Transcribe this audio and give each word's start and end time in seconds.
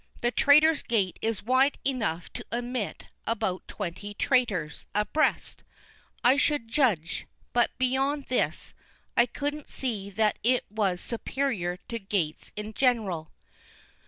The 0.21 0.31
Trater's 0.31 0.81
Gate 0.81 1.19
is 1.21 1.43
wide 1.43 1.77
enuff 1.85 2.33
to 2.33 2.43
admit 2.51 3.05
about 3.27 3.67
twenty 3.67 4.15
traters 4.15 4.87
abrest, 4.95 5.61
I 6.23 6.37
should 6.37 6.67
jedge; 6.67 7.27
but 7.53 7.77
beyond 7.77 8.23
this, 8.23 8.73
I 9.15 9.27
couldn't 9.27 9.69
see 9.69 10.09
that 10.09 10.39
it 10.41 10.65
was 10.71 11.01
superior 11.01 11.77
to 11.89 11.99
gates 11.99 12.51
in 12.55 12.73
gen'ral. 12.73 13.31